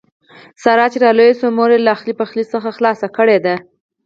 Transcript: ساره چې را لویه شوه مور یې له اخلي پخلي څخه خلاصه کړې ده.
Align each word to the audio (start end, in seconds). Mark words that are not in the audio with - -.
ساره 0.63 0.85
چې 0.91 0.97
را 1.03 1.11
لویه 1.17 1.33
شوه 1.39 1.51
مور 1.57 1.69
یې 1.73 1.79
له 1.85 1.91
اخلي 1.95 2.13
پخلي 2.21 2.43
څخه 2.53 2.69
خلاصه 2.77 3.07
کړې 3.17 3.37
ده. 3.45 3.55